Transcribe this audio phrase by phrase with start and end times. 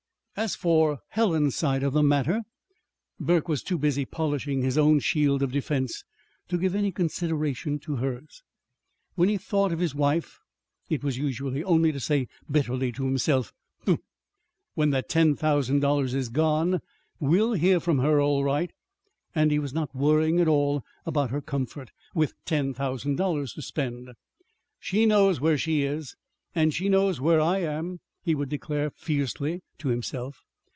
[0.37, 2.41] As for Helen's side of the matter
[3.19, 6.03] Burke was too busy polishing his own shield of defense
[6.47, 8.41] to give any consideration to hers.
[9.15, 10.39] When he thought of his wife,
[10.89, 13.53] it was usually only to say bitterly to himself:
[13.85, 13.99] "Humph!
[14.73, 16.79] When that ten thousand dollars is gone
[17.19, 18.71] we'll hear from her all right!"
[19.35, 23.61] And he was not worrying at all about her comfort with ten thousand dollars to
[23.61, 24.11] spend.
[24.79, 26.15] "She knows where she is,
[26.55, 30.43] and she knows where I am," he would declare fiercely to himself.